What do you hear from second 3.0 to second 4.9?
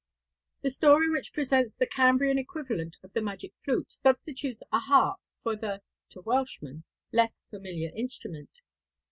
of the Magic Flute substitutes a